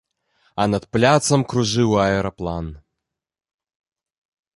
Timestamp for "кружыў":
1.53-1.91